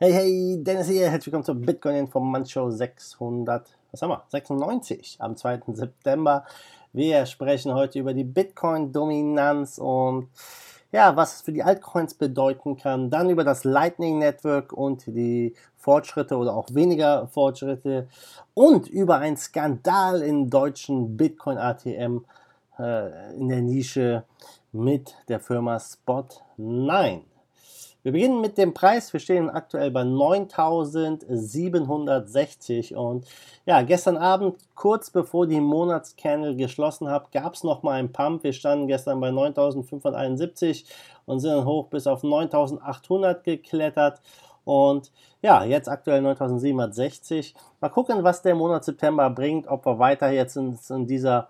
Hey, 0.00 0.12
hey, 0.12 0.62
Dennis 0.62 0.86
hier, 0.86 1.10
herzlich 1.10 1.26
willkommen 1.26 1.44
zur 1.44 1.56
Bitcoin 1.56 1.96
Informant 1.96 2.48
Show 2.48 2.70
600, 2.70 3.66
was 3.90 4.00
haben 4.00 4.10
wir, 4.10 4.22
96 4.28 5.16
am 5.18 5.36
2. 5.36 5.62
September. 5.72 6.44
Wir 6.92 7.26
sprechen 7.26 7.74
heute 7.74 7.98
über 7.98 8.14
die 8.14 8.22
Bitcoin-Dominanz 8.22 9.78
und 9.78 10.28
ja, 10.92 11.16
was 11.16 11.34
es 11.34 11.40
für 11.40 11.52
die 11.52 11.64
Altcoins 11.64 12.14
bedeuten 12.14 12.76
kann, 12.76 13.10
dann 13.10 13.28
über 13.28 13.42
das 13.42 13.64
Lightning 13.64 14.20
Network 14.20 14.72
und 14.72 15.04
die 15.08 15.56
Fortschritte 15.76 16.36
oder 16.36 16.54
auch 16.54 16.68
weniger 16.72 17.26
Fortschritte 17.26 18.06
und 18.54 18.86
über 18.86 19.16
einen 19.16 19.36
Skandal 19.36 20.22
im 20.22 20.48
deutschen 20.48 21.16
Bitcoin 21.16 21.58
ATM 21.58 22.24
äh, 22.78 23.34
in 23.34 23.48
der 23.48 23.62
Nische 23.62 24.22
mit 24.70 25.16
der 25.26 25.40
Firma 25.40 25.78
Spot9. 25.78 27.22
Wir 28.08 28.12
beginnen 28.12 28.40
mit 28.40 28.56
dem 28.56 28.72
Preis. 28.72 29.12
Wir 29.12 29.20
stehen 29.20 29.50
aktuell 29.50 29.90
bei 29.90 30.02
9760 30.02 32.96
und 32.96 33.26
ja, 33.66 33.82
gestern 33.82 34.16
Abend, 34.16 34.56
kurz 34.74 35.10
bevor 35.10 35.46
die 35.46 35.60
Monatscandle 35.60 36.56
geschlossen 36.56 37.10
hat, 37.10 37.30
gab 37.32 37.52
es 37.52 37.64
nochmal 37.64 37.98
einen 37.98 38.10
Pump. 38.10 38.44
Wir 38.44 38.54
standen 38.54 38.86
gestern 38.86 39.20
bei 39.20 39.30
9571 39.30 40.86
und 41.26 41.40
sind 41.40 41.50
dann 41.50 41.66
hoch 41.66 41.88
bis 41.88 42.06
auf 42.06 42.22
9800 42.22 43.44
geklettert. 43.44 44.22
Und 44.64 45.12
ja, 45.42 45.64
jetzt 45.64 45.90
aktuell 45.90 46.22
9760. 46.22 47.54
Mal 47.82 47.90
gucken, 47.90 48.24
was 48.24 48.40
der 48.40 48.54
Monat 48.54 48.84
September 48.84 49.28
bringt, 49.28 49.68
ob 49.68 49.84
wir 49.84 49.98
weiter 49.98 50.30
jetzt 50.30 50.56
in, 50.56 50.78
in 50.88 51.06
dieser 51.06 51.48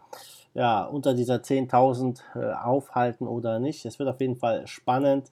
ja, 0.55 0.87
unter 0.87 1.15
dieser 1.15 1.37
10.000 1.37 2.19
äh, 2.35 2.53
aufhalten 2.53 3.29
oder 3.29 3.61
nicht. 3.61 3.87
Es 3.87 4.01
wird 4.01 4.09
auf 4.09 4.21
jeden 4.21 4.35
Fall 4.35 4.67
spannend 4.67 5.31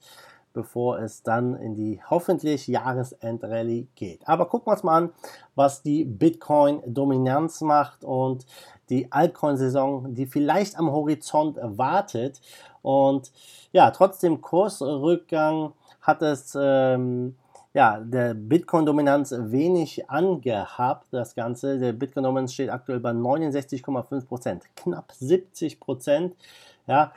bevor 0.57 0.97
es 0.97 1.21
dann 1.21 1.55
in 1.55 1.75
die 1.75 2.01
hoffentlich 2.09 2.65
Jahresendrallye 2.67 3.85
geht. 3.93 4.27
Aber 4.27 4.47
gucken 4.47 4.65
wir 4.65 4.71
uns 4.71 4.81
mal 4.81 4.97
an, 4.97 5.09
was 5.53 5.83
die 5.83 6.03
Bitcoin-Dominanz 6.03 7.61
macht 7.61 8.03
und 8.03 8.47
die 8.89 9.11
Altcoin-Saison, 9.11 10.15
die 10.15 10.25
vielleicht 10.25 10.79
am 10.79 10.91
Horizont 10.91 11.59
wartet. 11.61 12.41
Und 12.81 13.31
ja, 13.71 13.91
trotzdem 13.91 14.41
Kursrückgang 14.41 15.73
hat 16.01 16.23
es 16.23 16.57
ähm, 16.59 17.35
ja, 17.75 17.99
der 17.99 18.33
Bitcoin-Dominanz 18.33 19.35
wenig 19.37 20.09
angehabt, 20.09 21.05
das 21.11 21.35
Ganze. 21.35 21.77
Der 21.77 21.93
Bitcoin-Dominanz 21.93 22.53
steht 22.53 22.71
aktuell 22.71 22.99
bei 22.99 23.11
69,5%, 23.11 24.61
knapp 24.75 25.13
70%. 25.21 26.31
Ja, 26.87 27.11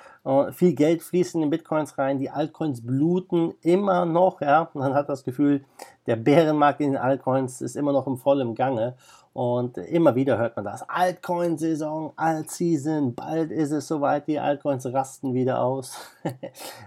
viel 0.53 0.75
Geld 0.75 1.03
fließt 1.03 1.37
in 1.37 1.43
den 1.43 1.51
Bitcoins 1.51 1.97
rein, 1.97 2.19
die 2.19 2.29
Altcoins 2.29 2.85
bluten 2.85 3.55
immer 3.63 4.05
noch. 4.05 4.41
Ja, 4.41 4.69
man 4.75 4.95
hat 4.95 5.09
das 5.09 5.25
Gefühl, 5.25 5.65
der 6.07 6.17
Bärenmarkt 6.17 6.81
in 6.81 6.93
den 6.93 7.01
Altcoins 7.01 7.61
ist 7.61 7.77
immer 7.77 7.93
noch 7.93 8.07
im 8.07 8.17
vollen 8.17 8.55
Gange. 8.55 8.97
Und 9.33 9.79
immer 9.79 10.17
wieder 10.17 10.39
hört 10.39 10.57
man 10.57 10.65
das. 10.65 10.89
Altcoin-Saison, 10.89 12.13
Alt-Season, 12.17 13.15
bald 13.15 13.53
ist 13.53 13.71
es 13.71 13.87
soweit, 13.87 14.27
die 14.27 14.41
Altcoins 14.41 14.93
rasten 14.93 15.35
wieder 15.35 15.63
aus, 15.63 15.97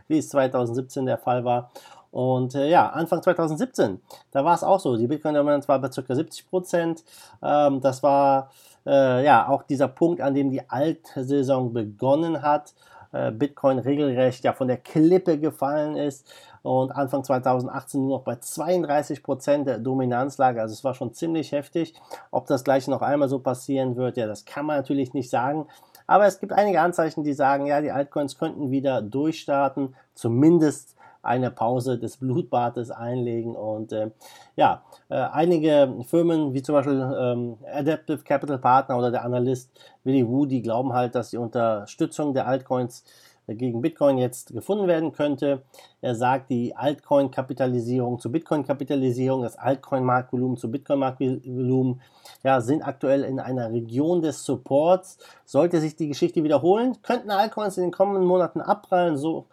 wie 0.09 0.17
es 0.17 0.27
2017 0.29 1.05
der 1.05 1.17
Fall 1.17 1.45
war. 1.45 1.71
Und 2.11 2.53
äh, 2.53 2.69
ja, 2.69 2.89
Anfang 2.89 3.23
2017, 3.23 3.99
da 4.31 4.45
war 4.45 4.53
es 4.53 4.63
auch 4.63 4.79
so. 4.79 4.97
Die 4.97 5.07
Bitcoin-Dominanz 5.07 5.67
war 5.67 5.79
bei 5.79 5.87
ca. 5.87 6.13
70 6.13 6.47
Prozent. 6.47 7.03
Ähm, 7.41 7.81
das 7.81 8.03
war 8.03 8.51
äh, 8.85 9.23
ja 9.23 9.47
auch 9.47 9.63
dieser 9.63 9.87
Punkt, 9.87 10.21
an 10.21 10.33
dem 10.33 10.49
die 10.49 10.69
Altsaison 10.69 11.73
begonnen 11.73 12.41
hat. 12.41 12.73
Äh, 13.11 13.31
Bitcoin 13.31 13.79
regelrecht 13.79 14.43
ja 14.43 14.53
von 14.53 14.67
der 14.67 14.77
Klippe 14.77 15.37
gefallen 15.37 15.95
ist 15.95 16.27
und 16.63 16.91
Anfang 16.91 17.23
2018 17.23 18.01
nur 18.01 18.17
noch 18.17 18.23
bei 18.23 18.37
32 18.37 19.21
Prozent 19.21 19.67
der 19.67 19.79
Dominanzlage. 19.79 20.61
Also 20.61 20.73
es 20.73 20.83
war 20.83 20.93
schon 20.93 21.13
ziemlich 21.13 21.51
heftig. 21.51 21.93
Ob 22.31 22.47
das 22.47 22.63
gleiche 22.63 22.89
noch 22.89 23.01
einmal 23.01 23.29
so 23.29 23.39
passieren 23.39 23.95
wird, 23.95 24.17
ja, 24.17 24.27
das 24.27 24.45
kann 24.45 24.65
man 24.65 24.77
natürlich 24.77 25.13
nicht 25.13 25.29
sagen. 25.29 25.67
Aber 26.07 26.25
es 26.25 26.39
gibt 26.39 26.53
einige 26.53 26.81
Anzeichen, 26.81 27.23
die 27.23 27.33
sagen, 27.33 27.65
ja, 27.65 27.81
die 27.81 27.91
Altcoins 27.91 28.37
könnten 28.37 28.71
wieder 28.71 29.01
durchstarten, 29.01 29.95
zumindest 30.15 30.95
eine 31.23 31.49
Pause 31.49 31.97
des 31.97 32.17
Blutbades 32.17 32.91
einlegen. 32.91 33.55
Und 33.55 33.91
äh, 33.91 34.11
ja, 34.55 34.83
äh, 35.09 35.15
einige 35.15 35.95
Firmen, 36.05 36.53
wie 36.53 36.61
zum 36.61 36.75
Beispiel 36.75 37.15
ähm, 37.17 37.57
Adaptive 37.73 38.23
Capital 38.23 38.59
Partner 38.59 38.97
oder 38.97 39.09
der 39.09 39.25
Analyst 39.25 39.71
Willy 40.03 40.27
Wu, 40.27 40.45
die 40.45 40.61
glauben 40.61 40.93
halt, 40.93 41.15
dass 41.15 41.31
die 41.31 41.37
Unterstützung 41.37 42.33
der 42.33 42.45
Altcoins 42.45 43.03
äh, 43.47 43.55
gegen 43.55 43.81
Bitcoin 43.81 44.17
jetzt 44.17 44.53
gefunden 44.53 44.87
werden 44.87 45.11
könnte. 45.13 45.63
Er 46.01 46.15
sagt, 46.15 46.49
die 46.49 46.75
Altcoin-Kapitalisierung 46.75 48.19
zu 48.19 48.31
Bitcoin-Kapitalisierung, 48.31 49.43
das 49.43 49.57
Altcoin-Marktvolumen 49.57 50.57
zu 50.57 50.69
Bitcoin-Marktvolumen, 50.69 52.01
ja, 52.43 52.61
sind 52.61 52.83
aktuell 52.83 53.23
in 53.23 53.39
einer 53.39 53.71
Region 53.71 54.21
des 54.21 54.43
Supports. 54.43 55.17
Sollte 55.45 55.79
sich 55.79 55.95
die 55.95 56.09
Geschichte 56.09 56.43
wiederholen, 56.43 57.01
könnten 57.01 57.31
Altcoins 57.31 57.77
in 57.77 57.83
den 57.83 57.91
kommenden 57.91 58.25
Monaten 58.25 58.61
abprallen, 58.61 59.17
so 59.17 59.45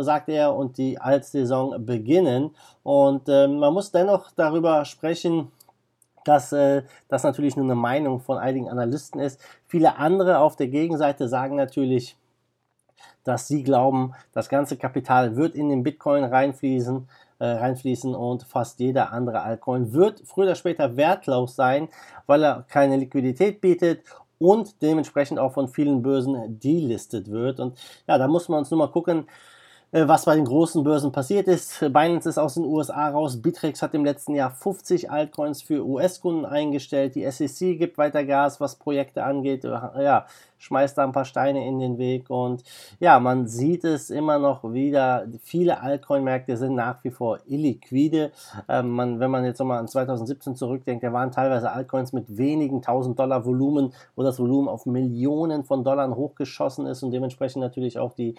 sagt 0.00 0.28
er, 0.28 0.54
und 0.54 0.78
die 0.78 0.98
Altsaison 0.98 1.84
beginnen. 1.84 2.50
Und 2.82 3.28
äh, 3.28 3.46
man 3.46 3.74
muss 3.74 3.90
dennoch 3.90 4.30
darüber 4.32 4.84
sprechen, 4.84 5.52
dass 6.24 6.52
äh, 6.52 6.82
das 7.08 7.24
natürlich 7.24 7.56
nur 7.56 7.64
eine 7.64 7.74
Meinung 7.74 8.20
von 8.20 8.38
einigen 8.38 8.68
Analysten 8.68 9.20
ist. 9.20 9.40
Viele 9.66 9.96
andere 9.96 10.38
auf 10.38 10.56
der 10.56 10.68
Gegenseite 10.68 11.28
sagen 11.28 11.56
natürlich, 11.56 12.16
dass 13.24 13.48
sie 13.48 13.62
glauben, 13.62 14.12
das 14.32 14.48
ganze 14.48 14.76
Kapital 14.76 15.36
wird 15.36 15.54
in 15.54 15.68
den 15.68 15.82
Bitcoin 15.82 16.24
reinfließen, 16.24 17.08
äh, 17.38 17.44
reinfließen 17.44 18.14
und 18.14 18.44
fast 18.44 18.80
jeder 18.80 19.12
andere 19.12 19.42
Altcoin 19.42 19.92
wird 19.92 20.22
früher 20.24 20.46
oder 20.46 20.54
später 20.54 20.96
wertlos 20.96 21.56
sein, 21.56 21.88
weil 22.26 22.42
er 22.42 22.64
keine 22.68 22.96
Liquidität 22.96 23.60
bietet 23.60 24.04
und 24.38 24.82
dementsprechend 24.82 25.38
auch 25.38 25.52
von 25.52 25.68
vielen 25.68 26.02
Börsen 26.02 26.58
delistet 26.58 27.30
wird. 27.30 27.60
Und 27.60 27.78
ja, 28.08 28.18
da 28.18 28.26
muss 28.26 28.48
man 28.48 28.60
uns 28.60 28.70
nur 28.70 28.78
mal 28.78 28.90
gucken, 28.90 29.20
äh, 29.20 29.24
was 29.92 30.24
bei 30.24 30.34
den 30.34 30.46
großen 30.46 30.82
Börsen 30.82 31.12
passiert 31.12 31.46
ist. 31.48 31.80
Binance 31.80 32.26
ist 32.26 32.38
aus 32.38 32.54
den 32.54 32.64
USA 32.64 33.10
raus. 33.10 33.42
Bittrex 33.42 33.82
hat 33.82 33.92
im 33.92 34.06
letzten 34.06 34.34
Jahr 34.34 34.50
50 34.50 35.10
Altcoins 35.10 35.60
für 35.60 35.84
US-Kunden 35.84 36.46
eingestellt. 36.46 37.14
Die 37.14 37.30
SEC 37.30 37.78
gibt 37.78 37.98
weiter 37.98 38.24
Gas, 38.24 38.58
was 38.58 38.76
Projekte 38.76 39.22
angeht. 39.22 39.64
Ja, 39.64 40.26
schmeißt 40.62 40.96
da 40.96 41.04
ein 41.04 41.12
paar 41.12 41.24
Steine 41.24 41.66
in 41.66 41.80
den 41.80 41.98
Weg 41.98 42.30
und 42.30 42.62
ja, 43.00 43.18
man 43.18 43.48
sieht 43.48 43.84
es 43.84 44.10
immer 44.10 44.38
noch 44.38 44.72
wieder. 44.72 45.26
Viele 45.42 45.80
Altcoin-Märkte 45.80 46.56
sind 46.56 46.74
nach 46.74 47.02
wie 47.02 47.10
vor 47.10 47.40
illiquide. 47.46 48.30
Ähm, 48.68 48.90
man, 48.90 49.18
wenn 49.18 49.30
man 49.30 49.44
jetzt 49.44 49.58
nochmal 49.58 49.78
an 49.78 49.88
2017 49.88 50.54
zurückdenkt, 50.54 51.02
da 51.02 51.12
waren 51.12 51.32
teilweise 51.32 51.70
Altcoins 51.72 52.12
mit 52.12 52.36
wenigen 52.36 52.76
1000 52.76 53.18
Dollar 53.18 53.44
Volumen, 53.44 53.92
wo 54.14 54.22
das 54.22 54.38
Volumen 54.38 54.68
auf 54.68 54.86
Millionen 54.86 55.64
von 55.64 55.82
Dollar 55.82 56.14
hochgeschossen 56.14 56.86
ist 56.86 57.02
und 57.02 57.10
dementsprechend 57.10 57.60
natürlich 57.60 57.98
auch 57.98 58.14
die 58.14 58.36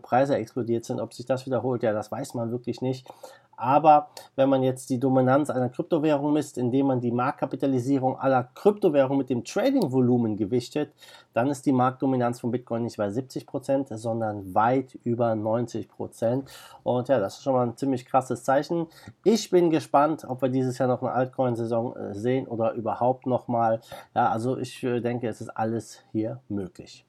Preise 0.00 0.36
explodiert 0.36 0.84
sind. 0.84 0.95
Ob 1.00 1.14
sich 1.14 1.26
das 1.26 1.46
wiederholt, 1.46 1.82
ja, 1.82 1.92
das 1.92 2.10
weiß 2.10 2.34
man 2.34 2.50
wirklich 2.50 2.80
nicht. 2.80 3.06
Aber 3.56 4.08
wenn 4.36 4.50
man 4.50 4.62
jetzt 4.62 4.90
die 4.90 5.00
Dominanz 5.00 5.48
einer 5.48 5.70
Kryptowährung 5.70 6.32
misst, 6.32 6.58
indem 6.58 6.86
man 6.86 7.00
die 7.00 7.10
Marktkapitalisierung 7.10 8.18
aller 8.18 8.44
Kryptowährungen 8.54 9.18
mit 9.18 9.30
dem 9.30 9.44
Trading-Volumen 9.44 10.36
gewichtet, 10.36 10.92
dann 11.32 11.48
ist 11.48 11.64
die 11.64 11.72
Marktdominanz 11.72 12.40
von 12.40 12.50
Bitcoin 12.50 12.82
nicht 12.82 12.98
bei 12.98 13.08
70%, 13.08 13.96
sondern 13.96 14.54
weit 14.54 14.98
über 15.04 15.32
90%. 15.32 16.44
Und 16.82 17.08
ja, 17.08 17.18
das 17.18 17.38
ist 17.38 17.44
schon 17.44 17.54
mal 17.54 17.66
ein 17.66 17.76
ziemlich 17.76 18.04
krasses 18.04 18.44
Zeichen. 18.44 18.86
Ich 19.24 19.50
bin 19.50 19.70
gespannt, 19.70 20.26
ob 20.28 20.42
wir 20.42 20.50
dieses 20.50 20.76
Jahr 20.76 20.88
noch 20.88 21.02
eine 21.02 21.12
Altcoin-Saison 21.12 21.96
äh, 21.96 22.14
sehen 22.14 22.46
oder 22.46 22.72
überhaupt 22.72 23.26
nochmal. 23.26 23.80
Ja, 24.14 24.28
also 24.28 24.58
ich 24.58 24.82
äh, 24.84 25.00
denke, 25.00 25.28
es 25.28 25.40
ist 25.40 25.50
alles 25.50 26.00
hier 26.12 26.40
möglich. 26.48 27.06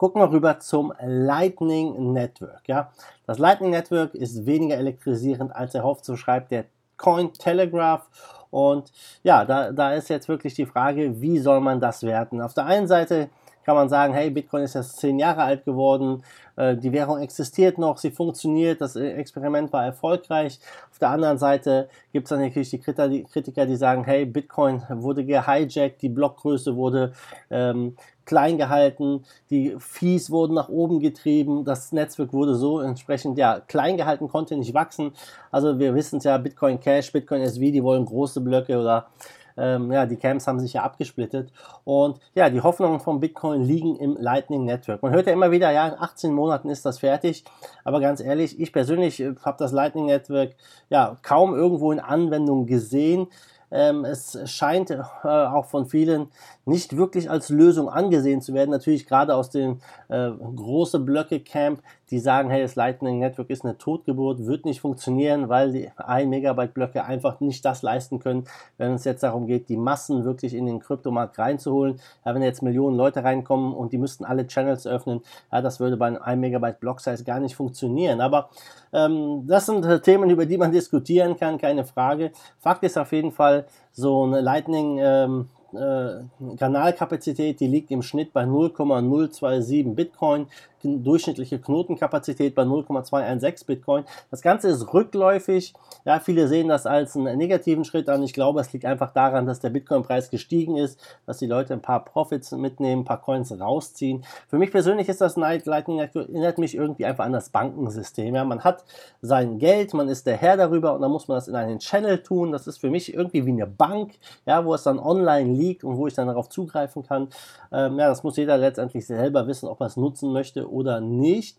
Gucken 0.00 0.22
wir 0.22 0.32
rüber 0.32 0.58
zum 0.60 0.94
Lightning 1.02 2.14
Network. 2.14 2.66
Ja? 2.66 2.90
Das 3.26 3.36
Lightning 3.36 3.68
Network 3.68 4.14
ist 4.14 4.46
weniger 4.46 4.78
elektrisierend 4.78 5.54
als 5.54 5.74
erhofft, 5.74 6.06
so 6.06 6.16
schreibt 6.16 6.52
der 6.52 6.64
Cointelegraph. 6.96 8.08
Und 8.48 8.92
ja, 9.22 9.44
da, 9.44 9.72
da 9.72 9.92
ist 9.92 10.08
jetzt 10.08 10.26
wirklich 10.26 10.54
die 10.54 10.64
Frage, 10.64 11.20
wie 11.20 11.38
soll 11.38 11.60
man 11.60 11.80
das 11.80 12.02
werten? 12.02 12.40
Auf 12.40 12.54
der 12.54 12.64
einen 12.64 12.88
Seite 12.88 13.28
kann 13.70 13.76
man 13.76 13.88
sagen, 13.88 14.14
hey, 14.14 14.30
Bitcoin 14.30 14.64
ist 14.64 14.74
jetzt 14.74 14.98
zehn 14.98 15.20
Jahre 15.20 15.44
alt 15.44 15.64
geworden, 15.64 16.24
äh, 16.56 16.76
die 16.76 16.92
Währung 16.92 17.20
existiert 17.20 17.78
noch, 17.78 17.98
sie 17.98 18.10
funktioniert, 18.10 18.80
das 18.80 18.96
Experiment 18.96 19.72
war 19.72 19.84
erfolgreich. 19.84 20.58
Auf 20.90 20.98
der 20.98 21.10
anderen 21.10 21.38
Seite 21.38 21.88
gibt 22.12 22.24
es 22.24 22.30
dann 22.30 22.40
natürlich 22.40 22.70
die 22.70 22.80
Kritiker, 22.80 23.66
die 23.66 23.76
sagen, 23.76 24.02
hey, 24.02 24.26
Bitcoin 24.26 24.82
wurde 24.88 25.24
gehijackt, 25.24 26.02
die 26.02 26.08
Blockgröße 26.08 26.74
wurde 26.74 27.12
ähm, 27.48 27.94
klein 28.24 28.58
gehalten, 28.58 29.24
die 29.50 29.76
Fees 29.78 30.32
wurden 30.32 30.54
nach 30.54 30.68
oben 30.68 30.98
getrieben, 30.98 31.64
das 31.64 31.92
Netzwerk 31.92 32.32
wurde 32.32 32.56
so 32.56 32.80
entsprechend 32.80 33.38
ja 33.38 33.60
klein 33.60 33.96
gehalten, 33.96 34.26
konnte 34.26 34.56
nicht 34.56 34.74
wachsen. 34.74 35.12
Also 35.52 35.78
wir 35.78 35.94
wissen 35.94 36.16
es 36.16 36.24
ja, 36.24 36.38
Bitcoin 36.38 36.80
Cash, 36.80 37.12
Bitcoin 37.12 37.42
SV, 37.42 37.60
die 37.70 37.84
wollen 37.84 38.04
große 38.04 38.40
Blöcke 38.40 38.80
oder 38.80 39.06
ähm, 39.56 39.92
ja, 39.92 40.06
die 40.06 40.16
Camps 40.16 40.46
haben 40.46 40.60
sich 40.60 40.74
ja 40.74 40.82
abgesplittet. 40.82 41.52
Und 41.84 42.18
ja, 42.34 42.50
die 42.50 42.60
Hoffnungen 42.60 43.00
von 43.00 43.20
Bitcoin 43.20 43.62
liegen 43.62 43.96
im 43.96 44.16
Lightning 44.18 44.64
Network. 44.64 45.02
Man 45.02 45.12
hört 45.12 45.26
ja 45.26 45.32
immer 45.32 45.50
wieder, 45.50 45.70
ja, 45.70 45.88
in 45.88 45.94
18 45.98 46.32
Monaten 46.32 46.68
ist 46.70 46.84
das 46.86 46.98
fertig. 46.98 47.44
Aber 47.84 48.00
ganz 48.00 48.20
ehrlich, 48.20 48.60
ich 48.60 48.72
persönlich 48.72 49.20
äh, 49.20 49.34
habe 49.42 49.58
das 49.58 49.72
Lightning 49.72 50.06
Network 50.06 50.54
ja 50.88 51.16
kaum 51.22 51.54
irgendwo 51.54 51.92
in 51.92 52.00
Anwendung 52.00 52.66
gesehen. 52.66 53.28
Ähm, 53.72 54.04
es 54.04 54.38
scheint 54.50 54.90
äh, 54.90 54.98
auch 55.22 55.66
von 55.66 55.86
vielen 55.86 56.28
nicht 56.64 56.96
wirklich 56.96 57.30
als 57.30 57.50
Lösung 57.50 57.88
angesehen 57.88 58.42
zu 58.42 58.52
werden. 58.52 58.70
Natürlich 58.70 59.06
gerade 59.06 59.34
aus 59.34 59.50
dem 59.50 59.80
äh, 60.08 60.30
große 60.30 60.98
Blöcke 60.98 61.40
Camp, 61.40 61.80
die 62.10 62.18
sagen, 62.18 62.50
hey, 62.50 62.62
das 62.62 62.74
Lightning 62.74 63.18
Network 63.18 63.50
ist 63.50 63.64
eine 63.64 63.78
Totgeburt, 63.78 64.46
wird 64.46 64.64
nicht 64.64 64.80
funktionieren, 64.80 65.48
weil 65.48 65.72
die 65.72 65.90
1 65.96 66.28
Megabyte 66.28 66.74
Blöcke 66.74 67.04
einfach 67.04 67.40
nicht 67.40 67.64
das 67.64 67.82
leisten 67.82 68.18
können, 68.18 68.44
wenn 68.78 68.92
es 68.92 69.04
jetzt 69.04 69.22
darum 69.22 69.46
geht, 69.46 69.68
die 69.68 69.76
Massen 69.76 70.24
wirklich 70.24 70.54
in 70.54 70.66
den 70.66 70.80
Kryptomarkt 70.80 71.38
reinzuholen. 71.38 72.00
Ja, 72.24 72.34
wenn 72.34 72.42
jetzt 72.42 72.62
Millionen 72.62 72.96
Leute 72.96 73.22
reinkommen 73.22 73.72
und 73.72 73.92
die 73.92 73.98
müssten 73.98 74.24
alle 74.24 74.46
Channels 74.46 74.86
öffnen, 74.86 75.20
ja, 75.52 75.62
das 75.62 75.80
würde 75.80 75.96
bei 75.96 76.08
einem 76.08 76.22
1 76.22 76.40
Megabyte 76.40 76.80
Block 76.80 77.00
Size 77.00 77.24
gar 77.24 77.40
nicht 77.40 77.54
funktionieren. 77.54 78.20
Aber 78.20 78.50
ähm, 78.92 79.44
das 79.46 79.66
sind 79.66 79.84
äh, 79.84 80.00
Themen, 80.00 80.30
über 80.30 80.46
die 80.46 80.58
man 80.58 80.72
diskutieren 80.72 81.36
kann, 81.36 81.58
keine 81.58 81.84
Frage. 81.84 82.32
Fakt 82.58 82.82
ist 82.82 82.98
auf 82.98 83.12
jeden 83.12 83.32
Fall, 83.32 83.66
so 83.92 84.24
eine 84.24 84.40
Lightning 84.40 84.98
ähm, 85.00 85.48
äh, 85.74 86.56
Kanalkapazität, 86.56 87.60
die 87.60 87.66
liegt 87.66 87.90
im 87.90 88.02
Schnitt 88.02 88.32
bei 88.32 88.44
0,027 88.44 89.94
Bitcoin 89.94 90.46
durchschnittliche 90.82 91.58
Knotenkapazität 91.58 92.54
bei 92.54 92.64
0,216 92.64 93.66
Bitcoin. 93.66 94.04
Das 94.30 94.42
Ganze 94.42 94.68
ist 94.68 94.92
rückläufig. 94.92 95.74
Ja, 96.04 96.20
viele 96.20 96.48
sehen 96.48 96.68
das 96.68 96.86
als 96.86 97.16
einen 97.16 97.36
negativen 97.36 97.84
Schritt 97.84 98.08
an. 98.08 98.22
Ich 98.22 98.32
glaube, 98.32 98.60
es 98.60 98.72
liegt 98.72 98.84
einfach 98.84 99.12
daran, 99.12 99.46
dass 99.46 99.60
der 99.60 99.70
Bitcoin-Preis 99.70 100.30
gestiegen 100.30 100.76
ist, 100.76 100.98
dass 101.26 101.38
die 101.38 101.46
Leute 101.46 101.74
ein 101.74 101.82
paar 101.82 102.04
Profits 102.04 102.52
mitnehmen, 102.52 103.02
ein 103.02 103.04
paar 103.04 103.20
Coins 103.20 103.52
rausziehen. 103.58 104.24
Für 104.48 104.58
mich 104.58 104.70
persönlich 104.70 105.08
ist 105.08 105.20
das 105.20 105.36
Night 105.36 105.66
Lightning 105.66 105.98
erinnert 105.98 106.58
mich 106.58 106.74
irgendwie 106.74 107.04
einfach 107.04 107.26
an 107.26 107.32
das 107.32 107.50
Bankensystem. 107.50 108.34
Ja, 108.34 108.44
man 108.44 108.64
hat 108.64 108.84
sein 109.20 109.58
Geld, 109.58 109.92
man 109.94 110.08
ist 110.08 110.26
der 110.26 110.36
Herr 110.36 110.56
darüber 110.56 110.94
und 110.94 111.02
dann 111.02 111.10
muss 111.10 111.28
man 111.28 111.36
das 111.36 111.48
in 111.48 111.54
einen 111.54 111.78
Channel 111.78 112.22
tun. 112.22 112.52
Das 112.52 112.66
ist 112.66 112.78
für 112.78 112.90
mich 112.90 113.12
irgendwie 113.12 113.44
wie 113.44 113.50
eine 113.50 113.66
Bank, 113.66 114.12
ja, 114.46 114.64
wo 114.64 114.74
es 114.74 114.82
dann 114.84 114.98
online 114.98 115.52
liegt 115.60 115.84
und 115.84 115.96
wo 115.96 116.06
ich 116.06 116.14
dann 116.14 116.26
darauf 116.26 116.48
zugreifen 116.48 117.02
kann. 117.02 117.28
Ähm, 117.70 117.98
ja, 117.98 118.08
das 118.08 118.22
muss 118.22 118.36
jeder 118.36 118.56
letztendlich 118.56 119.06
selber 119.06 119.46
wissen, 119.46 119.68
ob 119.68 119.80
er 119.80 119.86
es 119.86 119.96
nutzen 119.96 120.32
möchte 120.32 120.70
oder 120.70 121.00
nicht. 121.00 121.58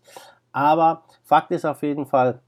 Aber 0.52 1.02
Fakt 1.24 1.50
ist 1.50 1.64
auf 1.64 1.82
jeden 1.82 2.06
Fall, 2.06 2.40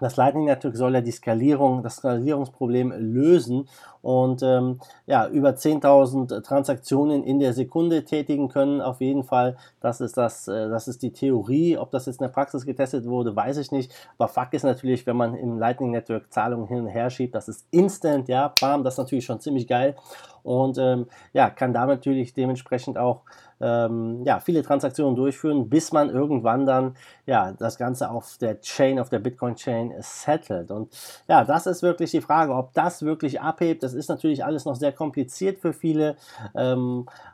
das 0.00 0.16
Lightning 0.16 0.46
Network 0.46 0.76
soll 0.76 0.94
ja 0.94 1.00
die 1.00 1.12
Skalierung, 1.12 1.82
das 1.82 1.96
Skalierungsproblem 1.96 2.92
lösen 2.98 3.68
und 4.02 4.42
ähm, 4.42 4.80
ja, 5.06 5.28
über 5.28 5.50
10.000 5.50 6.42
Transaktionen 6.42 7.22
in 7.22 7.38
der 7.38 7.52
Sekunde 7.52 8.04
tätigen 8.04 8.48
können. 8.48 8.80
Auf 8.80 9.00
jeden 9.00 9.22
Fall, 9.22 9.56
das 9.80 10.00
ist, 10.00 10.16
das, 10.16 10.48
äh, 10.48 10.68
das 10.68 10.88
ist 10.88 11.02
die 11.02 11.12
Theorie. 11.12 11.78
Ob 11.78 11.90
das 11.90 12.06
jetzt 12.06 12.20
in 12.20 12.24
der 12.24 12.32
Praxis 12.32 12.66
getestet 12.66 13.06
wurde, 13.06 13.36
weiß 13.36 13.56
ich 13.58 13.70
nicht. 13.70 13.92
Aber 14.18 14.28
Fakt 14.28 14.52
ist 14.54 14.64
natürlich, 14.64 15.06
wenn 15.06 15.16
man 15.16 15.34
im 15.34 15.58
Lightning 15.58 15.92
Network 15.92 16.32
Zahlungen 16.32 16.66
hin 16.66 16.80
und 16.80 16.88
her 16.88 17.08
schiebt, 17.08 17.34
das 17.34 17.48
ist 17.48 17.66
instant, 17.70 18.28
ja, 18.28 18.52
bam, 18.60 18.82
das 18.82 18.94
ist 18.94 18.98
natürlich 18.98 19.24
schon 19.24 19.40
ziemlich 19.40 19.68
geil 19.68 19.94
und 20.44 20.78
ähm, 20.78 21.06
ja, 21.32 21.50
kann 21.50 21.72
damit 21.72 21.98
natürlich 21.98 22.34
dementsprechend 22.34 22.96
auch 22.98 23.22
ähm, 23.60 24.22
ja, 24.24 24.40
viele 24.40 24.62
Transaktionen 24.62 25.16
durchführen, 25.16 25.68
bis 25.68 25.92
man 25.92 26.10
irgendwann 26.10 26.66
dann 26.66 26.96
ja, 27.26 27.52
das 27.52 27.78
Ganze 27.78 28.10
auf 28.10 28.36
der 28.38 28.60
Chain, 28.60 28.98
auf 28.98 29.08
der 29.08 29.20
Bitcoin-Chain 29.20 29.94
settelt. 30.00 30.70
Und 30.70 30.92
ja, 31.28 31.44
das 31.44 31.66
ist 31.66 31.82
wirklich 31.82 32.10
die 32.10 32.20
Frage, 32.20 32.54
ob 32.54 32.74
das 32.74 33.02
wirklich 33.02 33.40
abhebt. 33.40 33.82
Das 33.82 33.94
ist 33.94 34.08
natürlich 34.08 34.44
alles 34.44 34.64
noch 34.64 34.76
sehr 34.76 34.92
kompliziert 34.92 35.60
für 35.60 35.72
viele. 35.72 36.16
Ähm, 36.54 37.06
äh, 37.06 37.33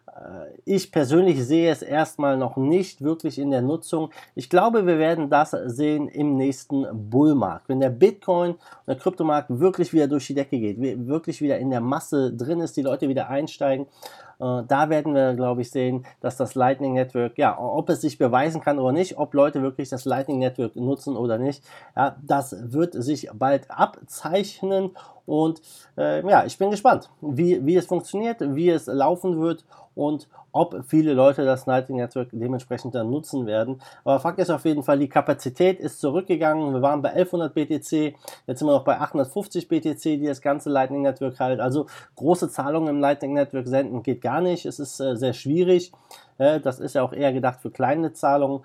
ich 0.64 0.92
persönlich 0.92 1.44
sehe 1.44 1.70
es 1.70 1.82
erstmal 1.82 2.36
noch 2.36 2.56
nicht 2.56 3.02
wirklich 3.02 3.38
in 3.38 3.50
der 3.50 3.62
Nutzung. 3.62 4.10
Ich 4.34 4.50
glaube, 4.50 4.86
wir 4.86 4.98
werden 4.98 5.30
das 5.30 5.50
sehen 5.50 6.08
im 6.08 6.36
nächsten 6.36 6.86
Bullmarkt. 7.10 7.68
Wenn 7.68 7.80
der 7.80 7.90
Bitcoin 7.90 8.56
der 8.86 8.96
Kryptomarkt 8.96 9.48
wirklich 9.48 9.92
wieder 9.92 10.08
durch 10.08 10.26
die 10.26 10.34
Decke 10.34 10.58
geht, 10.58 10.78
wirklich 11.06 11.40
wieder 11.40 11.58
in 11.58 11.70
der 11.70 11.80
Masse 11.80 12.32
drin 12.32 12.60
ist, 12.60 12.76
die 12.76 12.82
Leute 12.82 13.08
wieder 13.08 13.28
einsteigen 13.30 13.86
äh, 13.86 14.29
da 14.40 14.88
werden 14.88 15.14
wir, 15.14 15.34
glaube 15.34 15.60
ich, 15.60 15.70
sehen, 15.70 16.06
dass 16.20 16.36
das 16.36 16.54
Lightning 16.54 16.94
Network, 16.94 17.36
ja, 17.36 17.58
ob 17.58 17.90
es 17.90 18.00
sich 18.00 18.16
beweisen 18.16 18.62
kann 18.62 18.78
oder 18.78 18.92
nicht, 18.92 19.18
ob 19.18 19.34
Leute 19.34 19.60
wirklich 19.60 19.90
das 19.90 20.06
Lightning 20.06 20.38
Network 20.38 20.76
nutzen 20.76 21.16
oder 21.16 21.36
nicht, 21.36 21.62
ja, 21.94 22.16
das 22.22 22.56
wird 22.72 22.94
sich 22.94 23.28
bald 23.34 23.70
abzeichnen. 23.70 24.90
Und 25.26 25.60
äh, 25.96 26.26
ja, 26.28 26.44
ich 26.44 26.56
bin 26.58 26.70
gespannt, 26.70 27.10
wie, 27.20 27.64
wie 27.66 27.76
es 27.76 27.86
funktioniert, 27.86 28.38
wie 28.40 28.70
es 28.70 28.86
laufen 28.86 29.40
wird 29.40 29.64
und 29.94 30.28
ob 30.52 30.84
viele 30.86 31.14
Leute 31.14 31.44
das 31.44 31.66
Lightning 31.66 31.98
Network 31.98 32.28
dementsprechend 32.32 32.94
dann 32.94 33.10
nutzen 33.10 33.46
werden. 33.46 33.80
Aber 34.04 34.20
Fakt 34.20 34.38
ist 34.38 34.50
auf 34.50 34.64
jeden 34.64 34.82
Fall, 34.82 34.98
die 34.98 35.08
Kapazität 35.08 35.80
ist 35.80 36.00
zurückgegangen. 36.00 36.72
Wir 36.72 36.82
waren 36.82 37.02
bei 37.02 37.10
1100 37.10 37.54
BTC, 37.54 38.14
jetzt 38.46 38.58
sind 38.58 38.68
wir 38.68 38.72
noch 38.72 38.84
bei 38.84 38.98
850 38.98 39.68
BTC, 39.68 40.02
die 40.02 40.26
das 40.26 40.40
ganze 40.40 40.70
Lightning 40.70 41.02
Network 41.02 41.38
halt. 41.40 41.60
Also 41.60 41.86
große 42.16 42.50
Zahlungen 42.50 42.88
im 42.88 43.00
Lightning 43.00 43.32
Network 43.32 43.66
senden 43.66 44.02
geht 44.02 44.20
gar 44.20 44.40
nicht. 44.40 44.66
Es 44.66 44.78
ist 44.78 45.00
äh, 45.00 45.16
sehr 45.16 45.32
schwierig. 45.32 45.92
Äh, 46.38 46.60
das 46.60 46.80
ist 46.80 46.94
ja 46.94 47.02
auch 47.02 47.12
eher 47.12 47.32
gedacht 47.32 47.60
für 47.60 47.70
kleine 47.70 48.12
Zahlungen. 48.12 48.64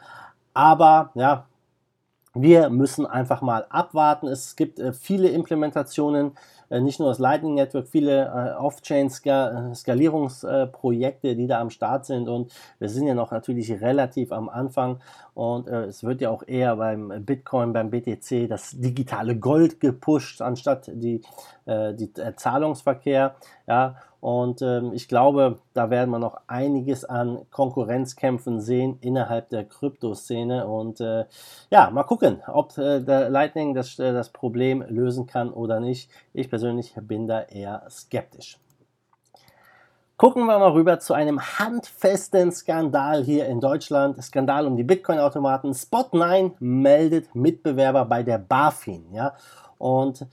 Aber 0.53 1.11
ja, 1.15 1.45
wir 2.35 2.69
müssen 2.69 3.05
einfach 3.05 3.41
mal 3.41 3.65
abwarten. 3.69 4.27
Es 4.27 4.55
gibt 4.55 4.79
äh, 4.79 4.93
viele 4.93 5.29
Implementationen 5.29 6.33
nicht 6.69 6.99
nur 6.99 7.09
das 7.09 7.19
Lightning 7.19 7.55
Network, 7.55 7.87
viele 7.87 8.25
äh, 8.25 8.55
Off-Chain-Skalierungsprojekte, 8.59 11.29
äh, 11.29 11.35
die 11.35 11.47
da 11.47 11.61
am 11.61 11.69
Start 11.69 12.05
sind. 12.05 12.27
Und 12.27 12.51
wir 12.79 12.89
sind 12.89 13.07
ja 13.07 13.13
noch 13.13 13.31
natürlich 13.31 13.71
relativ 13.81 14.31
am 14.31 14.49
Anfang 14.49 14.99
und 15.35 15.67
es 15.67 16.03
wird 16.03 16.21
ja 16.21 16.31
auch 16.31 16.43
eher 16.47 16.77
beim 16.77 17.25
Bitcoin, 17.25 17.73
beim 17.73 17.91
BTC 17.91 18.47
das 18.49 18.71
digitale 18.71 19.37
Gold 19.37 19.79
gepusht, 19.79 20.41
anstatt 20.41 20.89
die, 20.93 21.21
die 21.67 22.13
Zahlungsverkehr, 22.37 23.35
ja, 23.67 23.95
und 24.25 24.63
ähm, 24.63 24.91
ich 24.91 25.07
glaube, 25.07 25.59
da 25.75 25.91
werden 25.91 26.09
wir 26.09 26.17
noch 26.17 26.41
einiges 26.47 27.05
an 27.05 27.45
Konkurrenzkämpfen 27.51 28.59
sehen 28.59 28.97
innerhalb 29.01 29.49
der 29.49 29.65
Kryptoszene. 29.65 30.65
Und 30.65 30.99
äh, 30.99 31.25
ja, 31.69 31.91
mal 31.91 32.05
gucken, 32.05 32.41
ob 32.47 32.75
äh, 32.79 33.01
der 33.01 33.29
Lightning 33.29 33.75
das, 33.75 33.99
äh, 33.99 34.13
das 34.13 34.29
Problem 34.29 34.83
lösen 34.89 35.27
kann 35.27 35.51
oder 35.51 35.79
nicht. 35.79 36.09
Ich 36.33 36.49
persönlich 36.49 36.95
bin 36.99 37.27
da 37.27 37.43
eher 37.43 37.85
skeptisch. 37.87 38.57
Gucken 40.17 40.45
wir 40.45 40.57
mal 40.57 40.71
rüber 40.71 40.97
zu 40.97 41.13
einem 41.13 41.41
handfesten 41.41 42.49
Skandal 42.49 43.21
hier 43.25 43.47
in 43.47 43.59
Deutschland. 43.59 44.23
Skandal 44.23 44.65
um 44.65 44.77
die 44.77 44.85
Bitcoin-Automaten. 44.85 45.73
Spot9 45.73 46.53
meldet 46.59 47.35
Mitbewerber 47.35 48.05
bei 48.05 48.23
der 48.23 48.37
BaFin. 48.37 49.11
Ja? 49.11 49.33
Und 49.77 50.25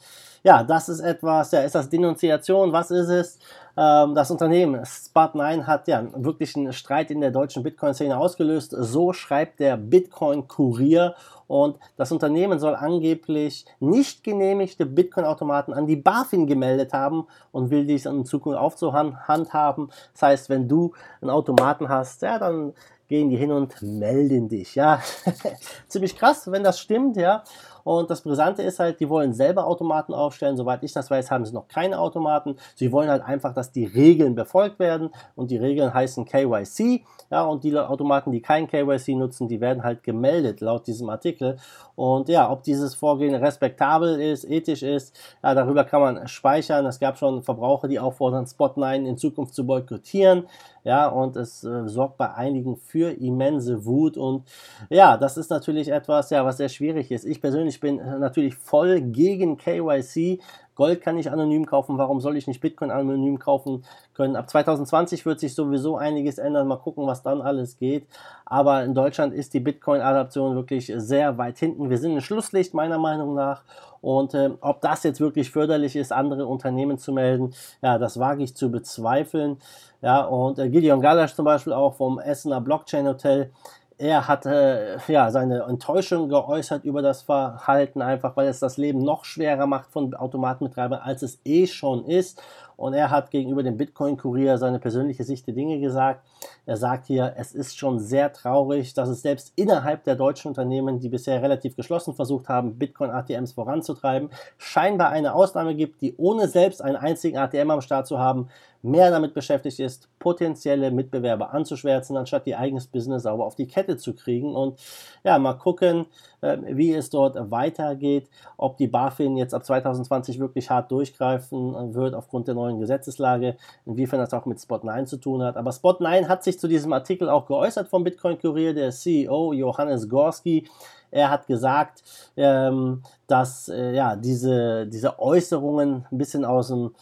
ja, 0.44 0.62
das 0.62 0.88
ist 0.88 1.00
etwas, 1.00 1.50
ja, 1.50 1.62
ist 1.62 1.74
das 1.74 1.88
Denunziation? 1.88 2.72
Was 2.72 2.92
ist 2.92 3.08
es? 3.08 3.38
Ähm, 3.76 4.14
das 4.14 4.30
Unternehmen 4.30 4.82
Spot9 4.82 5.66
hat 5.66 5.88
ja 5.88 6.06
wirklich 6.14 6.54
einen 6.54 6.72
Streit 6.72 7.10
in 7.10 7.20
der 7.20 7.32
deutschen 7.32 7.64
Bitcoin-Szene 7.64 8.16
ausgelöst. 8.16 8.76
So 8.78 9.12
schreibt 9.12 9.58
der 9.58 9.76
Bitcoin-Kurier. 9.76 11.16
Und 11.52 11.78
das 11.98 12.10
Unternehmen 12.10 12.58
soll 12.58 12.74
angeblich 12.74 13.66
nicht 13.78 14.24
genehmigte 14.24 14.86
Bitcoin-Automaten 14.86 15.74
an 15.74 15.86
die 15.86 15.96
BaFin 15.96 16.46
gemeldet 16.46 16.94
haben 16.94 17.26
und 17.50 17.70
will 17.70 17.84
dies 17.84 18.06
in 18.06 18.24
Zukunft 18.24 18.58
aufzuhandhaben. 18.58 19.90
Das 20.14 20.22
heißt, 20.22 20.48
wenn 20.48 20.66
du 20.66 20.94
einen 21.20 21.28
Automaten 21.28 21.90
hast, 21.90 22.22
ja, 22.22 22.38
dann 22.38 22.72
gehen 23.06 23.28
die 23.28 23.36
hin 23.36 23.52
und 23.52 23.82
melden 23.82 24.48
dich. 24.48 24.74
Ja, 24.76 25.02
ziemlich 25.88 26.16
krass, 26.16 26.50
wenn 26.50 26.64
das 26.64 26.80
stimmt, 26.80 27.18
ja. 27.18 27.44
Und 27.84 28.10
das 28.10 28.22
Brisante 28.22 28.62
ist 28.62 28.78
halt, 28.78 29.00
die 29.00 29.08
wollen 29.08 29.32
selber 29.32 29.66
Automaten 29.66 30.14
aufstellen. 30.14 30.56
Soweit 30.56 30.82
ich 30.82 30.92
das 30.92 31.10
weiß, 31.10 31.30
haben 31.30 31.44
sie 31.44 31.54
noch 31.54 31.68
keine 31.68 31.98
Automaten. 31.98 32.56
Sie 32.74 32.92
wollen 32.92 33.10
halt 33.10 33.22
einfach, 33.22 33.54
dass 33.54 33.72
die 33.72 33.84
Regeln 33.84 34.34
befolgt 34.34 34.78
werden. 34.78 35.10
Und 35.34 35.50
die 35.50 35.56
Regeln 35.56 35.92
heißen 35.92 36.24
KYC. 36.24 37.04
Ja, 37.30 37.44
und 37.44 37.64
die 37.64 37.76
Automaten, 37.76 38.32
die 38.32 38.42
kein 38.42 38.66
KYC 38.66 39.14
nutzen, 39.16 39.48
die 39.48 39.60
werden 39.60 39.82
halt 39.82 40.02
gemeldet 40.02 40.60
laut 40.60 40.86
diesem 40.86 41.08
Artikel. 41.08 41.56
Und 41.94 42.28
ja, 42.28 42.50
ob 42.50 42.62
dieses 42.62 42.94
Vorgehen 42.94 43.34
respektabel 43.34 44.20
ist, 44.20 44.44
ethisch 44.44 44.82
ist, 44.82 45.14
ja, 45.42 45.54
darüber 45.54 45.84
kann 45.84 46.00
man 46.00 46.28
speichern. 46.28 46.86
Es 46.86 46.98
gab 46.98 47.18
schon 47.18 47.42
Verbraucher, 47.42 47.88
die 47.88 48.00
auffordern, 48.00 48.44
Spot9 48.44 49.04
in 49.04 49.16
Zukunft 49.16 49.54
zu 49.54 49.66
boykottieren. 49.66 50.46
Ja, 50.84 51.06
und 51.06 51.36
es 51.36 51.62
äh, 51.62 51.86
sorgt 51.86 52.16
bei 52.16 52.34
einigen 52.34 52.76
für 52.76 53.10
immense 53.10 53.84
Wut. 53.84 54.16
Und 54.16 54.48
ja, 54.90 55.16
das 55.16 55.36
ist 55.36 55.50
natürlich 55.50 55.88
etwas, 55.88 56.30
ja, 56.30 56.44
was 56.44 56.56
sehr 56.56 56.68
schwierig 56.68 57.10
ist. 57.12 57.24
Ich 57.24 57.40
persönlich 57.40 57.71
persönlich 57.80 57.80
bin 57.80 58.20
natürlich 58.20 58.54
voll 58.54 59.00
gegen 59.00 59.56
KYC. 59.56 60.40
Gold 60.74 61.02
kann 61.02 61.18
ich 61.18 61.30
anonym 61.30 61.66
kaufen, 61.66 61.98
warum 61.98 62.20
soll 62.20 62.36
ich 62.36 62.46
nicht 62.46 62.60
Bitcoin 62.60 62.90
anonym 62.90 63.38
kaufen 63.38 63.84
können? 64.14 64.36
Ab 64.36 64.48
2020 64.48 65.26
wird 65.26 65.38
sich 65.38 65.54
sowieso 65.54 65.98
einiges 65.98 66.38
ändern, 66.38 66.66
mal 66.66 66.76
gucken, 66.76 67.06
was 67.06 67.22
dann 67.22 67.42
alles 67.42 67.76
geht. 67.76 68.06
Aber 68.46 68.82
in 68.82 68.94
Deutschland 68.94 69.34
ist 69.34 69.52
die 69.52 69.60
Bitcoin-Adaption 69.60 70.56
wirklich 70.56 70.90
sehr 70.96 71.36
weit 71.36 71.58
hinten. 71.58 71.90
Wir 71.90 71.98
sind 71.98 72.14
ein 72.14 72.20
Schlusslicht 72.22 72.72
meiner 72.72 72.98
Meinung 72.98 73.34
nach. 73.34 73.64
Und 74.00 74.34
äh, 74.34 74.50
ob 74.60 74.80
das 74.80 75.04
jetzt 75.04 75.20
wirklich 75.20 75.50
förderlich 75.50 75.94
ist, 75.94 76.10
andere 76.10 76.46
Unternehmen 76.46 76.98
zu 76.98 77.12
melden, 77.12 77.54
ja, 77.82 77.98
das 77.98 78.18
wage 78.18 78.42
ich 78.42 78.56
zu 78.56 78.70
bezweifeln. 78.70 79.58
Ja, 80.00 80.24
und 80.24 80.58
äh, 80.58 80.70
Gideon 80.70 81.00
Galasch 81.00 81.34
zum 81.34 81.44
Beispiel 81.44 81.74
auch 81.74 81.94
vom 81.94 82.18
Essener 82.18 82.60
Blockchain 82.60 83.06
Hotel, 83.06 83.52
er 83.98 84.28
hat 84.28 84.46
äh, 84.46 84.98
ja, 85.08 85.30
seine 85.30 85.62
Enttäuschung 85.62 86.28
geäußert 86.28 86.84
über 86.84 87.02
das 87.02 87.22
Verhalten, 87.22 88.02
einfach 88.02 88.36
weil 88.36 88.48
es 88.48 88.60
das 88.60 88.76
Leben 88.76 89.02
noch 89.02 89.24
schwerer 89.24 89.66
macht 89.66 89.90
von 89.90 90.14
Automatenbetreibern, 90.14 91.00
als 91.00 91.22
es 91.22 91.40
eh 91.44 91.66
schon 91.66 92.04
ist. 92.04 92.42
Und 92.76 92.94
er 92.94 93.10
hat 93.10 93.30
gegenüber 93.30 93.62
dem 93.62 93.76
Bitcoin-Kurier 93.76 94.58
seine 94.58 94.78
persönliche 94.78 95.24
Sicht 95.24 95.46
der 95.46 95.54
Dinge 95.54 95.80
gesagt. 95.80 96.26
Er 96.66 96.76
sagt 96.76 97.06
hier, 97.06 97.34
es 97.36 97.54
ist 97.54 97.76
schon 97.76 97.98
sehr 97.98 98.32
traurig, 98.32 98.94
dass 98.94 99.08
es 99.08 99.22
selbst 99.22 99.52
innerhalb 99.56 100.04
der 100.04 100.16
deutschen 100.16 100.48
Unternehmen, 100.48 100.98
die 101.00 101.08
bisher 101.08 101.42
relativ 101.42 101.76
geschlossen 101.76 102.14
versucht 102.14 102.48
haben, 102.48 102.78
Bitcoin-ATMs 102.78 103.52
voranzutreiben, 103.52 104.30
scheinbar 104.58 105.10
eine 105.10 105.34
Ausnahme 105.34 105.74
gibt, 105.74 106.00
die 106.02 106.14
ohne 106.16 106.48
selbst 106.48 106.82
einen 106.82 106.96
einzigen 106.96 107.38
ATM 107.38 107.70
am 107.70 107.80
Start 107.80 108.06
zu 108.06 108.18
haben, 108.18 108.48
mehr 108.82 109.10
damit 109.10 109.32
beschäftigt 109.32 109.78
ist, 109.78 110.08
potenzielle 110.18 110.90
Mitbewerber 110.90 111.54
anzuschwärzen, 111.54 112.16
anstatt 112.16 112.46
ihr 112.46 112.58
eigenes 112.58 112.88
Business 112.88 113.22
sauber 113.22 113.46
auf 113.46 113.54
die 113.54 113.68
Kette 113.68 113.96
zu 113.96 114.14
kriegen. 114.14 114.54
Und 114.54 114.78
ja, 115.24 115.38
mal 115.38 115.54
gucken, 115.54 116.06
wie 116.42 116.92
es 116.92 117.08
dort 117.10 117.50
weitergeht, 117.50 118.28
ob 118.56 118.76
die 118.76 118.88
BaFin 118.88 119.36
jetzt 119.36 119.54
ab 119.54 119.64
2020 119.64 120.40
wirklich 120.40 120.70
hart 120.70 120.90
durchgreifen 120.90 121.94
wird 121.94 122.14
aufgrund 122.14 122.48
der 122.48 122.54
neuen 122.54 122.80
Gesetzeslage, 122.80 123.56
inwiefern 123.86 124.18
das 124.18 124.34
auch 124.34 124.44
mit 124.46 124.58
Spot9 124.58 125.06
zu 125.06 125.18
tun 125.18 125.42
hat. 125.42 125.56
Aber 125.56 125.70
Spot9 125.70 126.28
hat 126.28 126.42
sich 126.42 126.58
zu 126.58 126.68
diesem 126.68 126.92
Artikel 126.92 127.28
auch 127.28 127.46
geäußert 127.46 127.88
vom 127.88 128.04
Bitcoin 128.04 128.38
Kurier, 128.38 128.74
der 128.74 128.90
CEO 128.90 129.52
Johannes 129.52 130.08
Gorski. 130.08 130.68
Er 131.12 131.30
hat 131.30 131.46
gesagt, 131.46 132.02
ähm, 132.36 133.02
dass 133.26 133.68
äh, 133.68 133.92
ja, 133.92 134.16
diese, 134.16 134.86
diese 134.86 135.18
Äußerungen 135.18 136.06
ein 136.10 136.18
bisschen 136.18 136.44
aus 136.44 136.68
dem 136.68 136.92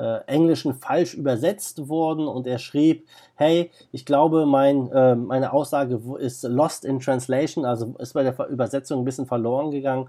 äh, 0.00 0.20
Englischen 0.26 0.74
falsch 0.74 1.14
übersetzt 1.14 1.88
wurden 1.88 2.26
und 2.26 2.46
er 2.46 2.58
schrieb, 2.58 3.06
hey, 3.34 3.70
ich 3.92 4.06
glaube, 4.06 4.46
mein, 4.46 4.90
äh, 4.92 5.14
meine 5.14 5.52
Aussage 5.52 6.00
ist 6.18 6.42
lost 6.44 6.84
in 6.84 7.00
translation, 7.00 7.64
also 7.64 7.94
ist 7.98 8.14
bei 8.14 8.22
der 8.22 8.48
Übersetzung 8.48 9.00
ein 9.00 9.04
bisschen 9.04 9.26
verloren 9.26 9.70
gegangen 9.70 10.08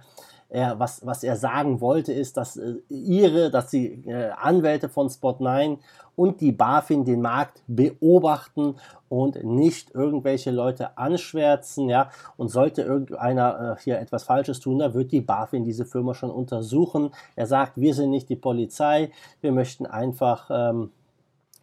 er, 0.52 0.80
was, 0.80 1.06
was 1.06 1.24
er 1.24 1.38
sagen 1.38 1.80
wollte, 1.80 2.12
ist, 2.12 2.36
dass 2.36 2.58
äh, 2.58 2.76
ihre, 2.90 3.50
dass 3.50 3.70
die 3.70 4.04
äh, 4.06 4.32
Anwälte 4.32 4.90
von 4.90 5.08
Spot9 5.08 5.78
und 6.18 6.42
die 6.42 6.52
BaFin 6.52 7.06
den 7.06 7.22
Markt 7.22 7.64
beobachten 7.68 8.76
und 9.08 9.44
nicht 9.44 9.96
irgendwelche 9.96 10.52
Leute 10.52 10.98
anschwärzen, 10.98 11.88
ja, 11.88 12.12
und 12.36 12.50
sollte 12.50 12.82
irgendeiner 12.82 13.78
äh, 13.78 13.82
hier 13.82 14.00
etwas 14.00 14.24
Falsches 14.24 14.60
tun, 14.60 14.80
dann 14.80 14.94
wird 14.94 15.14
die 15.14 15.22
BaFin 15.22 15.64
diese 15.64 15.86
Firma 15.86 16.14
schon 16.14 16.32
untersuchen. 16.32 17.12
Er 17.38 17.48
sagt, 17.48 17.78
wir 17.78 17.94
sind 17.94 18.12
nicht 18.12 18.28
die 18.28 18.36
Polizei, 18.36 19.12
wir 19.40 19.54
möchten 19.54 19.86
einfach 19.86 20.50
ähm, 20.52 20.92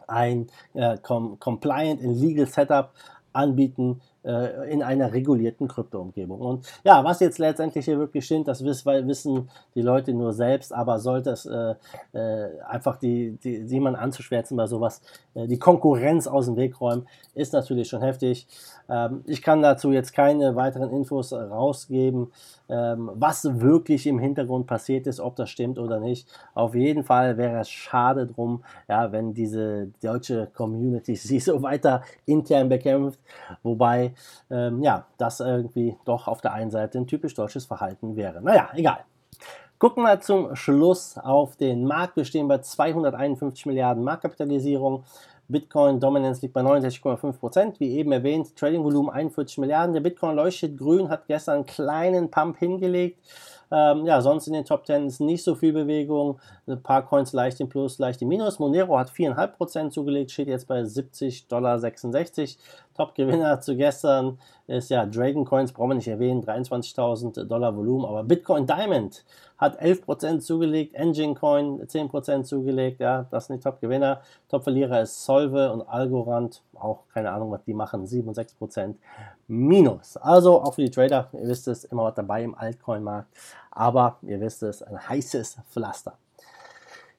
ein 0.07 0.47
äh, 0.73 0.97
com 0.97 1.39
compliant 1.39 2.03
and 2.03 2.19
legal 2.19 2.47
Setup 2.47 2.91
anbieten, 3.33 4.01
äh, 4.23 4.71
in 4.71 4.83
einer 4.83 5.13
regulierten 5.13 5.67
Kryptoumgebung. 5.67 6.39
Und 6.39 6.67
ja, 6.83 7.03
was 7.03 7.19
jetzt 7.19 7.39
letztendlich 7.39 7.85
hier 7.85 7.99
wirklich 7.99 8.25
stimmt, 8.25 8.47
das 8.47 8.63
wissen 8.63 9.49
die 9.75 9.81
Leute 9.81 10.13
nur 10.13 10.33
selbst, 10.33 10.73
aber 10.73 10.99
sollte 10.99 11.31
es 11.31 11.45
äh, 11.45 11.75
äh, 12.13 12.61
einfach 12.67 12.97
die, 12.97 13.37
die, 13.43 13.57
jemand 13.67 13.97
anzuschwärzen 13.97 14.57
bei 14.57 14.67
sowas, 14.67 15.01
äh, 15.35 15.47
die 15.47 15.57
Konkurrenz 15.57 16.27
aus 16.27 16.45
dem 16.45 16.57
Weg 16.57 16.79
räumen, 16.81 17.07
ist 17.33 17.53
natürlich 17.53 17.87
schon 17.87 18.01
heftig. 18.01 18.47
Ähm, 18.89 19.23
ich 19.25 19.41
kann 19.41 19.61
dazu 19.61 19.91
jetzt 19.91 20.13
keine 20.13 20.55
weiteren 20.55 20.91
Infos 20.91 21.31
rausgeben, 21.31 22.31
ähm, 22.69 23.11
was 23.13 23.61
wirklich 23.61 24.05
im 24.05 24.19
Hintergrund 24.19 24.67
passiert 24.67 25.07
ist, 25.07 25.19
ob 25.19 25.35
das 25.35 25.49
stimmt 25.49 25.79
oder 25.79 25.99
nicht. 25.99 26.27
Auf 26.53 26.75
jeden 26.75 27.03
Fall 27.03 27.37
wäre 27.37 27.59
es 27.59 27.69
schade 27.69 28.27
drum, 28.27 28.63
ja, 28.87 29.11
wenn 29.11 29.33
diese 29.33 29.87
deutsche 30.01 30.47
Community 30.53 31.15
sich 31.15 31.43
so 31.43 31.61
weiter 31.61 32.03
intern 32.25 32.69
bekämpft, 32.69 33.18
wobei 33.63 34.13
ähm, 34.49 34.81
ja, 34.81 35.05
das 35.17 35.39
irgendwie 35.39 35.97
doch 36.05 36.27
auf 36.27 36.41
der 36.41 36.53
einen 36.53 36.71
Seite 36.71 36.97
ein 36.97 37.07
typisch 37.07 37.33
deutsches 37.33 37.65
Verhalten 37.65 38.15
wäre. 38.15 38.41
Naja, 38.41 38.69
egal. 38.73 39.05
Gucken 39.79 40.03
wir 40.03 40.19
zum 40.19 40.55
Schluss 40.57 41.17
auf 41.17 41.55
den 41.55 41.85
Markt. 41.85 42.17
Wir 42.17 42.25
stehen 42.25 42.49
bei 42.49 42.57
251 42.57 43.65
Milliarden 43.65 44.03
Marktkapitalisierung. 44.03 45.05
Bitcoin 45.47 45.99
Dominance 45.99 46.41
liegt 46.41 46.53
bei 46.53 46.61
69,5%. 46.61 47.79
Wie 47.79 47.97
eben 47.97 48.11
erwähnt, 48.11 48.55
Trading 48.55 48.83
Volumen 48.83 49.09
41 49.09 49.57
Milliarden. 49.57 49.93
Der 49.93 50.01
Bitcoin 50.01 50.35
leuchtet 50.35 50.77
grün, 50.77 51.09
hat 51.09 51.27
gestern 51.27 51.55
einen 51.55 51.65
kleinen 51.65 52.29
Pump 52.29 52.57
hingelegt. 52.57 53.19
Ähm, 53.71 54.05
ja, 54.05 54.21
sonst 54.21 54.47
in 54.47 54.53
den 54.53 54.65
Top 54.65 54.85
10 54.85 55.07
ist 55.07 55.21
nicht 55.21 55.43
so 55.43 55.55
viel 55.55 55.73
Bewegung. 55.73 56.39
Ein 56.67 56.81
paar 56.81 57.05
Coins 57.05 57.33
leicht 57.33 57.59
im 57.59 57.69
Plus, 57.69 57.99
leicht 57.99 58.21
im 58.21 58.27
Minus. 58.27 58.59
Monero 58.59 58.97
hat 58.97 59.11
4,5% 59.11 59.91
zugelegt, 59.91 60.31
steht 60.31 60.47
jetzt 60.47 60.67
bei 60.67 60.81
70,66 60.81 61.47
Dollar. 61.47 61.77
Top-Gewinner 62.99 63.61
zu 63.61 63.77
gestern 63.77 64.39
ist 64.67 64.89
ja 64.89 65.05
Dragon 65.05 65.45
Coins, 65.45 65.71
brauchen 65.71 65.91
wir 65.91 65.95
nicht 65.95 66.09
erwähnen, 66.09 66.43
23.000 66.43 67.45
Dollar 67.45 67.73
Volumen. 67.73 68.03
Aber 68.03 68.25
Bitcoin 68.25 68.67
Diamond 68.67 69.23
hat 69.57 69.81
11% 69.81 70.39
zugelegt, 70.39 70.95
Engine 70.95 71.33
Coin 71.33 71.81
10% 71.81 72.43
zugelegt. 72.43 72.99
Ja, 72.99 73.25
das 73.31 73.47
sind 73.47 73.55
die 73.55 73.63
Top-Gewinner. 73.63 74.19
Top-Verlierer 74.49 75.03
ist 75.03 75.23
Solve 75.23 75.71
und 75.71 75.83
Algorand. 75.83 76.61
Auch 76.73 77.03
keine 77.13 77.31
Ahnung, 77.31 77.51
was 77.51 77.63
die 77.63 77.73
machen. 77.73 78.05
7 78.05 78.27
und 78.27 78.37
6% 78.37 78.95
Minus. 79.47 80.17
Also 80.17 80.61
auch 80.61 80.73
für 80.73 80.81
die 80.81 80.91
Trader, 80.91 81.29
ihr 81.31 81.47
wisst 81.47 81.69
es, 81.69 81.85
immer 81.85 82.03
was 82.03 82.15
dabei 82.15 82.43
im 82.43 82.53
Altcoin-Markt. 82.53 83.29
Aber 83.71 84.17
ihr 84.23 84.41
wisst 84.41 84.61
es, 84.63 84.83
ein 84.83 85.07
heißes 85.07 85.59
Pflaster. 85.71 86.17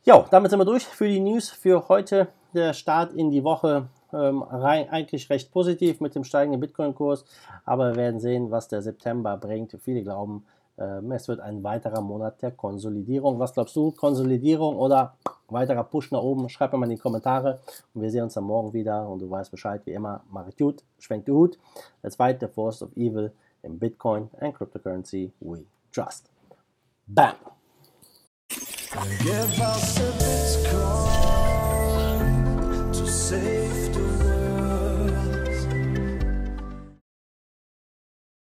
Jo, 0.04 0.26
damit 0.30 0.50
sind 0.50 0.60
wir 0.60 0.66
durch 0.66 0.84
für 0.84 1.08
die 1.08 1.20
News 1.20 1.49
für 1.49 1.88
heute. 1.88 2.28
Der 2.52 2.75
Start 2.75 3.14
in 3.14 3.30
die 3.30 3.44
Woche 3.44 3.88
ähm, 4.12 4.42
rein, 4.42 4.88
eigentlich 4.90 5.28
recht 5.30 5.50
positiv 5.50 6.00
mit 6.00 6.14
dem 6.14 6.24
steigenden 6.24 6.60
Bitcoin-Kurs, 6.60 7.24
aber 7.64 7.90
wir 7.90 7.96
werden 7.96 8.20
sehen, 8.20 8.50
was 8.50 8.68
der 8.68 8.82
September 8.82 9.36
bringt. 9.36 9.76
Viele 9.82 10.02
glauben, 10.02 10.44
ähm, 10.78 11.12
es 11.12 11.28
wird 11.28 11.40
ein 11.40 11.62
weiterer 11.62 12.00
Monat 12.00 12.40
der 12.42 12.50
Konsolidierung. 12.52 13.38
Was 13.38 13.52
glaubst 13.52 13.76
du? 13.76 13.92
Konsolidierung 13.92 14.76
oder 14.76 15.14
weiterer 15.48 15.84
Push 15.84 16.10
nach 16.10 16.22
oben? 16.22 16.48
Schreib 16.48 16.72
mir 16.72 16.78
mal 16.78 16.86
in 16.86 16.96
die 16.96 17.02
Kommentare 17.02 17.60
und 17.94 18.02
wir 18.02 18.10
sehen 18.10 18.24
uns 18.24 18.34
dann 18.34 18.44
morgen 18.44 18.72
wieder 18.72 19.06
und 19.08 19.20
du 19.20 19.30
weißt 19.30 19.50
Bescheid, 19.50 19.82
wie 19.84 19.92
immer, 19.92 20.22
mach 20.30 20.48
it 20.48 20.56
gut, 20.56 20.82
schwenk 20.98 21.26
den. 21.26 21.58
Let's 22.02 22.16
fight 22.16 22.40
the 22.40 22.48
force 22.48 22.82
of 22.82 22.96
evil 22.96 23.30
in 23.62 23.78
Bitcoin 23.78 24.30
and 24.40 24.54
cryptocurrency 24.54 25.32
we 25.40 25.64
trust. 25.92 26.30
Bam! 27.06 27.34
Give 29.22 29.60
us 29.60 29.98